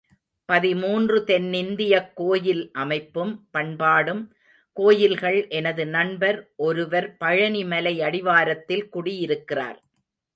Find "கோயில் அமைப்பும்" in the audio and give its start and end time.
2.15-3.47